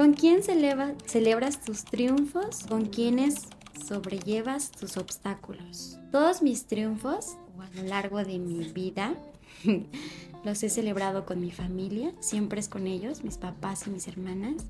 ¿Con 0.00 0.14
quién 0.14 0.42
celebra- 0.42 0.94
celebras 1.04 1.60
tus 1.60 1.84
triunfos? 1.84 2.64
¿Con 2.66 2.86
quiénes 2.86 3.48
sobrellevas 3.86 4.70
tus 4.70 4.96
obstáculos? 4.96 5.98
Todos 6.10 6.40
mis 6.40 6.64
triunfos 6.64 7.36
o 7.54 7.60
a 7.60 7.68
lo 7.74 7.82
largo 7.82 8.24
de 8.24 8.38
mi 8.38 8.64
vida 8.72 9.12
los 10.42 10.62
he 10.62 10.70
celebrado 10.70 11.26
con 11.26 11.38
mi 11.38 11.50
familia, 11.50 12.14
siempre 12.20 12.60
es 12.60 12.70
con 12.70 12.86
ellos, 12.86 13.24
mis 13.24 13.36
papás 13.36 13.86
y 13.86 13.90
mis 13.90 14.08
hermanas. 14.08 14.64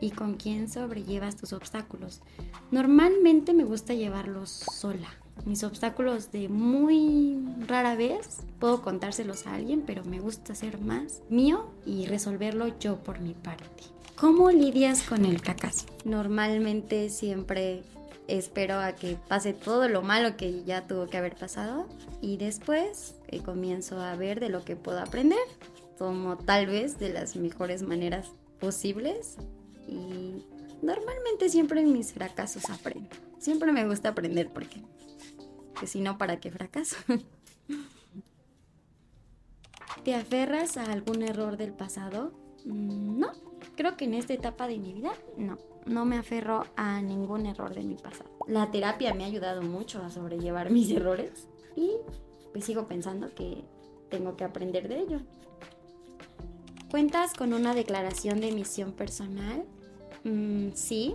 ¿Y 0.00 0.12
con 0.12 0.36
quién 0.36 0.66
sobrellevas 0.70 1.36
tus 1.36 1.52
obstáculos? 1.52 2.22
Normalmente 2.70 3.52
me 3.52 3.64
gusta 3.64 3.92
llevarlos 3.92 4.48
sola. 4.48 5.10
Mis 5.44 5.62
obstáculos 5.62 6.32
de 6.32 6.48
muy 6.48 7.38
rara 7.68 7.96
vez 7.96 8.38
puedo 8.58 8.80
contárselos 8.80 9.46
a 9.46 9.56
alguien, 9.56 9.82
pero 9.86 10.06
me 10.06 10.20
gusta 10.20 10.54
hacer 10.54 10.80
más 10.80 11.20
mío 11.28 11.68
y 11.84 12.06
resolverlo 12.06 12.78
yo 12.78 12.96
por 13.04 13.20
mi 13.20 13.34
parte. 13.34 13.84
¿Cómo 14.20 14.50
lidias 14.50 15.02
con 15.04 15.24
el 15.24 15.38
fracaso? 15.38 15.86
Normalmente 16.04 17.08
siempre 17.08 17.82
espero 18.28 18.78
a 18.78 18.92
que 18.92 19.16
pase 19.16 19.54
todo 19.54 19.88
lo 19.88 20.02
malo 20.02 20.36
que 20.36 20.62
ya 20.64 20.86
tuvo 20.86 21.06
que 21.06 21.16
haber 21.16 21.36
pasado 21.36 21.88
y 22.20 22.36
después 22.36 23.14
eh, 23.28 23.40
comienzo 23.40 23.98
a 23.98 24.14
ver 24.16 24.38
de 24.38 24.50
lo 24.50 24.62
que 24.62 24.76
puedo 24.76 25.00
aprender, 25.00 25.38
como 25.98 26.36
tal 26.36 26.66
vez 26.66 26.98
de 26.98 27.14
las 27.14 27.34
mejores 27.34 27.82
maneras 27.82 28.30
posibles 28.60 29.38
y 29.88 30.44
normalmente 30.82 31.48
siempre 31.48 31.80
en 31.80 31.90
mis 31.90 32.12
fracasos 32.12 32.68
aprendo. 32.68 33.08
Siempre 33.38 33.72
me 33.72 33.88
gusta 33.88 34.10
aprender 34.10 34.50
porque 34.52 34.82
que 35.80 35.86
si 35.86 36.02
no, 36.02 36.18
¿para 36.18 36.40
qué 36.40 36.50
fracaso? 36.50 36.96
¿Te 40.04 40.14
aferras 40.14 40.76
a 40.76 40.84
algún 40.84 41.22
error 41.22 41.56
del 41.56 41.72
pasado? 41.72 42.34
Mm, 42.66 43.18
No, 43.18 43.49
creo 43.80 43.96
que 43.96 44.04
en 44.04 44.12
esta 44.12 44.34
etapa 44.34 44.68
de 44.68 44.76
mi 44.76 44.92
vida 44.92 45.10
no, 45.38 45.56
no 45.86 46.04
me 46.04 46.18
aferro 46.18 46.66
a 46.76 47.00
ningún 47.00 47.46
error 47.46 47.74
de 47.74 47.82
mi 47.82 47.94
pasado. 47.94 48.28
La 48.46 48.70
terapia 48.70 49.14
me 49.14 49.24
ha 49.24 49.26
ayudado 49.26 49.62
mucho 49.62 50.02
a 50.02 50.10
sobrellevar 50.10 50.68
mis 50.68 50.90
errores 50.90 51.48
y 51.76 51.92
pues 52.52 52.66
sigo 52.66 52.86
pensando 52.86 53.34
que 53.34 53.64
tengo 54.10 54.36
que 54.36 54.44
aprender 54.44 54.86
de 54.86 55.00
ello. 55.00 55.20
¿Cuentas 56.90 57.32
con 57.32 57.54
una 57.54 57.74
declaración 57.74 58.42
de 58.42 58.52
misión 58.52 58.92
personal? 58.92 59.64
Mm, 60.24 60.72
sí, 60.74 61.14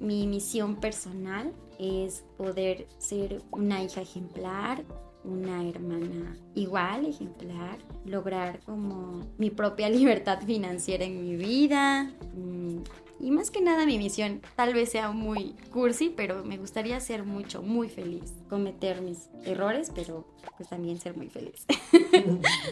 mi 0.00 0.26
misión 0.26 0.74
personal 0.80 1.52
es 1.78 2.24
poder 2.36 2.88
ser 2.98 3.40
una 3.52 3.84
hija 3.84 4.00
ejemplar, 4.00 4.82
una 5.24 5.66
hermana 5.68 6.36
igual 6.54 7.06
ejemplar, 7.06 7.78
lograr 8.04 8.60
como 8.64 9.26
mi 9.38 9.50
propia 9.50 9.88
libertad 9.98 10.40
financiera 10.44 11.04
en 11.04 11.22
mi 11.22 11.36
vida. 11.36 12.10
mm, 12.34 12.78
Y 13.20 13.30
más 13.30 13.50
que 13.50 13.60
nada 13.60 13.86
mi 13.86 13.98
misión 13.98 14.40
tal 14.56 14.74
vez 14.74 14.90
sea 14.90 15.12
muy 15.12 15.54
cursi, 15.72 16.12
pero 16.14 16.44
me 16.44 16.58
gustaría 16.58 16.98
ser 17.00 17.24
mucho, 17.24 17.62
muy 17.62 17.88
feliz. 17.88 18.34
Cometer 18.48 19.00
mis 19.00 19.28
errores, 19.44 19.92
pero 19.94 20.26
pues 20.56 20.68
también 20.68 20.98
ser 21.00 21.16
muy 21.16 21.28
feliz. 21.28 21.64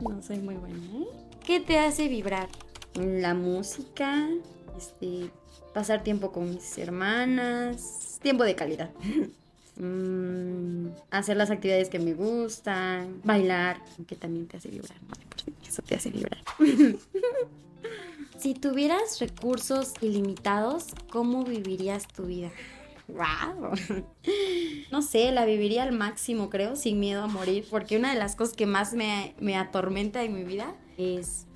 no 0.00 0.22
soy 0.22 0.38
muy 0.38 0.56
buena, 0.56 0.78
¿eh? 0.78 1.06
¿Qué 1.46 1.60
te 1.60 1.78
hace 1.78 2.08
vibrar? 2.08 2.48
La 2.94 3.34
música, 3.34 4.28
este, 4.76 5.30
pasar 5.72 6.02
tiempo 6.02 6.32
con 6.32 6.50
mis 6.50 6.76
hermanas, 6.78 8.18
tiempo 8.22 8.44
de 8.44 8.54
calidad. 8.54 8.90
Mm, 9.80 10.47
hacer 11.10 11.36
las 11.36 11.50
actividades 11.50 11.88
que 11.88 11.98
me 11.98 12.14
gustan, 12.14 13.20
bailar, 13.24 13.82
que 14.06 14.16
también 14.16 14.46
te 14.46 14.56
hace 14.56 14.68
vibrar, 14.68 14.98
Eso 15.66 15.82
te 15.82 15.94
hace 15.94 16.10
vibrar. 16.10 16.38
si 18.38 18.54
tuvieras 18.54 19.20
recursos 19.20 19.94
ilimitados, 20.00 20.86
¿cómo 21.10 21.44
vivirías 21.44 22.06
tu 22.08 22.24
vida? 22.24 22.50
¡Wow! 23.08 23.72
No 24.90 25.02
sé, 25.02 25.32
la 25.32 25.44
viviría 25.44 25.82
al 25.82 25.92
máximo, 25.92 26.48
creo, 26.48 26.74
sin 26.74 26.98
miedo 26.98 27.22
a 27.22 27.26
morir, 27.26 27.66
porque 27.70 27.96
una 27.96 28.12
de 28.12 28.18
las 28.18 28.36
cosas 28.36 28.56
que 28.56 28.64
más 28.64 28.94
me, 28.94 29.34
me 29.38 29.56
atormenta 29.56 30.22
en 30.22 30.34
mi 30.34 30.44
vida 30.44 30.74
es 30.96 31.46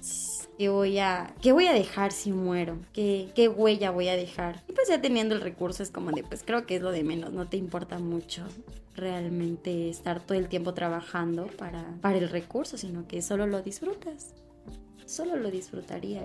qué 0.59 0.69
voy 0.69 0.99
a, 0.99 1.35
voy 1.43 1.67
a 1.67 1.73
dejar 1.73 2.13
si 2.13 2.33
muero, 2.33 2.79
¿Qué, 2.93 3.31
qué 3.35 3.49
huella 3.49 3.91
voy 3.91 4.09
a 4.09 4.17
dejar. 4.17 4.63
Y 4.69 4.73
pues 4.73 4.89
ya 4.89 5.01
teniendo 5.01 5.35
el 5.35 5.41
recurso 5.41 5.83
es 5.83 5.91
como 5.91 6.13
de, 6.13 6.23
pues 6.23 6.43
creo 6.45 6.67
que 6.67 6.77
es 6.77 6.83
lo 6.83 6.93
de 6.93 7.05
menos, 7.05 7.33
no 7.33 7.49
te 7.49 7.57
importa 7.57 7.99
mucho 7.99 8.47
realmente 8.95 9.89
estar 9.89 10.21
todo 10.21 10.37
el 10.37 10.49
tiempo 10.49 10.75
trabajando 10.75 11.47
para, 11.47 11.85
para 12.01 12.19
el 12.19 12.29
recurso, 12.29 12.77
sino 12.77 13.07
que 13.07 13.23
solo 13.23 13.47
lo 13.47 13.63
disfrutas. 13.63 14.35
Solo 15.07 15.37
lo 15.37 15.51
disfrutaría. 15.51 16.23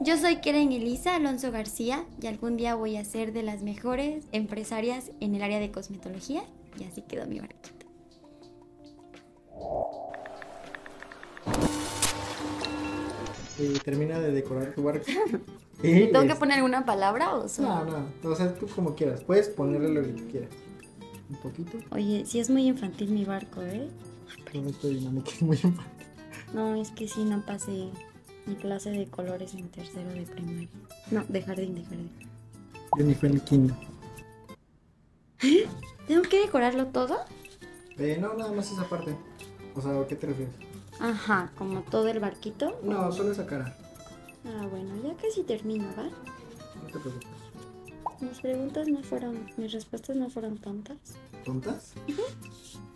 Yo 0.00 0.18
soy 0.18 0.36
Keren 0.36 0.72
Elisa 0.72 1.16
Alonso 1.16 1.50
García 1.52 2.04
y 2.20 2.26
algún 2.26 2.56
día 2.56 2.74
voy 2.74 2.96
a 2.96 3.04
ser 3.04 3.32
de 3.32 3.42
las 3.42 3.62
mejores 3.62 4.24
empresarias 4.32 5.10
en 5.20 5.34
el 5.34 5.42
área 5.42 5.60
de 5.60 5.70
cosmetología 5.70 6.42
y 6.78 6.84
así 6.84 7.02
quedó 7.02 7.26
mi 7.26 7.38
barquito. 7.38 7.75
Y 13.58 13.78
termina 13.78 14.18
de 14.18 14.32
decorar 14.32 14.74
tu 14.74 14.82
barco. 14.82 15.06
Y 15.82 16.10
¿Tengo 16.10 16.26
que 16.26 16.34
poner 16.36 16.56
alguna 16.56 16.86
palabra 16.86 17.34
o 17.34 17.48
solo? 17.50 17.68
No, 17.68 17.84
no. 17.84 18.30
O 18.30 18.34
sea, 18.34 18.54
tú 18.54 18.66
como 18.66 18.94
quieras. 18.94 19.22
Puedes 19.22 19.48
ponerle 19.50 19.90
lo 19.90 20.02
que 20.02 20.26
quieras. 20.28 20.50
Un 21.28 21.36
poquito. 21.36 21.76
Oye, 21.90 22.24
sí 22.24 22.40
es 22.40 22.48
muy 22.48 22.66
infantil 22.66 23.10
mi 23.10 23.26
barco, 23.26 23.60
¿eh? 23.60 23.86
Pero 24.50 24.68
esto 24.68 24.88
dinámica 24.88 25.30
es 25.32 25.42
muy 25.42 25.56
infantil. 25.56 25.84
No, 26.54 26.74
es 26.76 26.90
que 26.92 27.06
sí, 27.06 27.24
no 27.24 27.44
pasé 27.44 27.90
mi 28.46 28.54
clase 28.54 28.90
de 28.90 29.06
colores 29.06 29.52
en 29.52 29.68
tercero 29.68 30.08
de 30.10 30.22
primaria. 30.22 30.68
No, 31.10 31.24
de 31.28 31.42
jardín, 31.42 31.74
de 31.74 31.82
jardín. 31.82 32.10
Yo 32.96 33.04
ni 33.04 33.14
fue 33.14 33.28
en 33.28 33.34
el 33.34 33.42
kinder. 33.42 33.76
¿Tengo 36.06 36.22
que 36.22 36.40
decorarlo 36.40 36.86
todo? 36.86 37.18
Eh, 37.98 38.18
no, 38.20 38.34
nada 38.34 38.52
más 38.52 38.70
esa 38.70 38.88
parte. 38.88 39.14
O 39.74 39.82
sea, 39.82 40.00
¿a 40.00 40.06
qué 40.06 40.16
te 40.16 40.28
refieres? 40.28 40.54
Ajá, 41.00 41.52
como 41.56 41.82
todo 41.82 42.08
el 42.08 42.20
barquito. 42.20 42.78
No, 42.82 43.12
solo 43.12 43.32
esa 43.32 43.46
cara. 43.46 43.76
Ah, 44.44 44.66
bueno, 44.70 44.94
ya 45.02 45.14
casi 45.16 45.42
termino, 45.42 45.84
¿va? 45.96 46.04
No 46.04 46.86
te 46.92 46.98
preocupes. 46.98 47.28
Mis 48.20 48.38
preguntas 48.40 48.88
no 48.88 49.02
fueron, 49.02 49.50
mis 49.58 49.72
respuestas 49.72 50.16
no 50.16 50.30
fueron 50.30 50.56
tontas. 50.58 50.96
¿Tontas? 51.44 51.92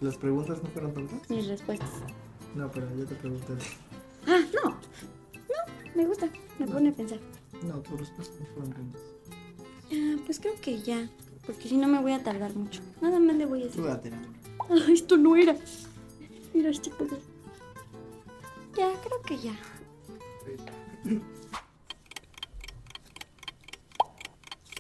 ¿Las 0.01 0.17
preguntas 0.17 0.63
no 0.63 0.69
fueron 0.71 0.95
tontas? 0.95 1.29
Mis 1.29 1.47
respuestas. 1.47 1.91
No, 2.55 2.71
pero 2.71 2.87
yo 2.97 3.05
te 3.05 3.15
pregunté. 3.17 3.53
Ah, 4.27 4.41
no. 4.55 4.71
No, 4.71 5.95
me 5.95 6.07
gusta, 6.07 6.29
me 6.59 6.67
pone 6.67 6.89
a 6.89 6.93
pensar. 6.93 7.19
No, 7.67 7.81
tus 7.81 8.01
respuestas 8.01 8.41
no 8.41 8.47
fueron 8.47 8.73
tontas. 8.73 9.03
Ah, 9.93 10.17
pues 10.25 10.41
creo 10.41 10.55
que 10.63 10.81
ya, 10.81 11.07
porque 11.45 11.69
si 11.69 11.77
no 11.77 11.87
me 11.89 12.01
voy 12.01 12.13
a 12.13 12.23
tardar 12.23 12.55
mucho. 12.55 12.81
Nada 13.03 13.19
más 13.19 13.37
le 13.37 13.45
voy 13.45 13.61
a 13.65 13.71
Tú 13.71 13.83
decir. 13.83 13.85
date. 13.85 14.11
Ah, 14.71 14.75
esto 14.91 15.17
no 15.19 15.37
era. 15.37 15.55
Mira 16.55 16.71
este. 16.71 16.91
Ya, 18.81 18.89
creo 19.05 19.21
que 19.21 19.37
ya. 19.37 19.53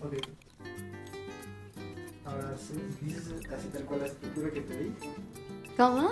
Ok. 0.03 0.15
Ahora 2.25 2.56
sí, 2.56 2.72
dices 3.03 3.34
así 3.55 3.69
tal 3.69 3.84
cual 3.84 4.00
la 4.00 4.06
estructura 4.06 4.50
que 4.53 4.60
te 4.62 4.78
di. 4.84 4.93
¿Cómo? 5.77 6.09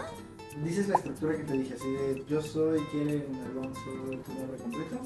Dices 0.65 0.89
la 0.89 0.97
estructura 0.97 1.35
que 1.39 1.45
te 1.45 1.53
dije, 1.55 1.73
así 1.75 1.91
de 1.91 2.25
yo 2.29 2.43
soy 2.43 2.81
quien 2.91 3.25
Alonso, 3.47 3.81
tu 4.27 4.35
nombre 4.35 4.59
completo. 4.59 5.01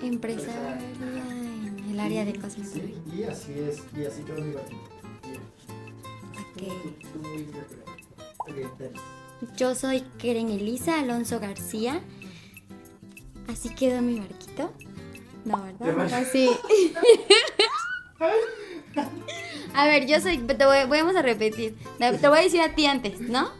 Empresaria 0.00 0.78
en 1.02 1.90
el 1.90 1.98
área 1.98 2.24
de 2.24 2.34
Sí, 2.34 2.38
cosmetología. 2.38 2.94
y 3.12 3.24
así 3.24 3.52
es, 3.58 3.82
y 3.96 4.04
así 4.04 4.22
quedó 4.22 4.40
mi. 4.40 4.54
Ok. 8.36 8.82
Yo 9.56 9.74
soy 9.74 10.02
Keren 10.18 10.50
Elisa 10.50 11.00
Alonso 11.00 11.40
García. 11.40 12.02
Así 13.50 13.68
quedó 13.74 14.00
mi 14.02 14.18
barquito. 14.20 14.72
No, 15.44 15.62
¿Te 15.78 15.84
¿verdad? 15.84 16.12
Así. 16.14 16.50
A 19.74 19.86
ver, 19.86 20.06
yo 20.06 20.20
soy. 20.20 20.38
Te 20.38 20.64
voy, 20.66 21.00
vamos 21.00 21.16
a 21.16 21.22
repetir. 21.22 21.76
Te 21.98 22.28
voy 22.28 22.38
a 22.38 22.42
decir 22.42 22.60
a 22.60 22.74
ti 22.74 22.86
antes, 22.86 23.20
¿no? 23.20 23.50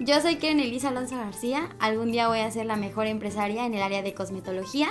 Yo 0.00 0.20
soy 0.20 0.36
Keren 0.36 0.60
Elisa 0.60 0.88
Alonso 0.88 1.16
García. 1.16 1.68
Algún 1.78 2.12
día 2.12 2.28
voy 2.28 2.40
a 2.40 2.50
ser 2.50 2.66
la 2.66 2.76
mejor 2.76 3.06
empresaria 3.06 3.66
en 3.66 3.74
el 3.74 3.82
área 3.82 4.02
de 4.02 4.14
cosmetología. 4.14 4.88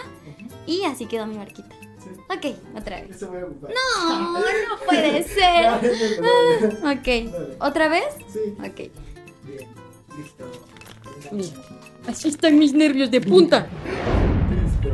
Y 0.66 0.84
así 0.84 1.06
quedó 1.06 1.26
mi 1.26 1.38
barquito. 1.38 1.70
Sí. 2.04 2.10
Ok, 2.30 2.58
otra 2.78 3.02
vez. 3.02 3.22
No, 3.22 4.34
no 4.34 4.40
puede 4.86 5.24
ser. 5.24 5.64
ya. 5.64 5.82
Ok. 6.92 7.34
¿otra 7.60 7.88
vez? 7.90 8.06
Sí. 8.32 8.40
Ok. 8.60 8.92
Bien, 9.46 9.70
listo. 11.32 11.62
Así 12.08 12.30
están 12.30 12.58
mis 12.60 12.74
nervios 12.74 13.10
de 13.12 13.20
punta. 13.20 13.68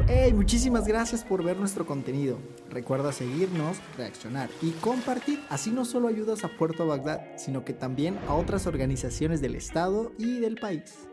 Hey, 0.05 0.33
muchísimas 0.33 0.85
gracias 0.85 1.23
por 1.23 1.41
ver 1.43 1.55
nuestro 1.55 1.85
contenido. 1.85 2.37
Recuerda 2.69 3.13
seguirnos, 3.13 3.77
reaccionar 3.97 4.49
y 4.61 4.71
compartir. 4.71 5.39
Así 5.49 5.71
no 5.71 5.85
solo 5.85 6.09
ayudas 6.09 6.43
a 6.43 6.49
Puerto 6.49 6.85
Bagdad, 6.85 7.21
sino 7.37 7.63
que 7.63 7.71
también 7.71 8.19
a 8.27 8.33
otras 8.33 8.67
organizaciones 8.67 9.39
del 9.39 9.55
Estado 9.55 10.11
y 10.17 10.39
del 10.41 10.55
país. 10.55 11.07